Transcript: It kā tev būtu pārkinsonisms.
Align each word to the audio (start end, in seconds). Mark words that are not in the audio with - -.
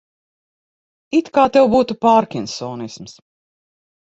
It 1.17 1.29
kā 1.35 1.45
tev 1.57 1.69
būtu 1.75 1.99
pārkinsonisms. 2.07 3.15